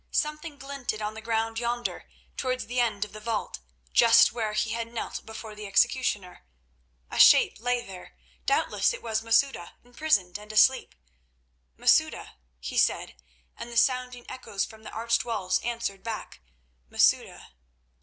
Something 0.09 0.57
glinted 0.57 0.99
on 0.99 1.13
the 1.13 1.21
ground 1.21 1.59
yonder, 1.59 2.09
towards 2.35 2.65
the 2.65 2.79
end 2.79 3.05
of 3.05 3.13
the 3.13 3.19
vault, 3.19 3.59
just 3.93 4.31
where 4.33 4.53
he 4.53 4.71
had 4.71 4.91
knelt 4.91 5.23
before 5.27 5.53
the 5.53 5.67
executioner. 5.67 6.43
A 7.11 7.19
shape 7.19 7.59
lay 7.59 7.85
there; 7.85 8.15
doubtless 8.47 8.95
it 8.95 9.03
was 9.03 9.21
Masouda, 9.21 9.73
imprisoned 9.83 10.39
and 10.39 10.51
asleep. 10.51 10.95
"Masouda," 11.77 12.33
he 12.59 12.79
said, 12.79 13.13
and 13.55 13.71
the 13.71 13.77
sounding 13.77 14.25
echoes 14.27 14.65
from 14.65 14.81
the 14.81 14.89
arched 14.89 15.23
walls 15.23 15.59
answered 15.59 16.01
back, 16.01 16.39
"Masouda!" 16.89 17.49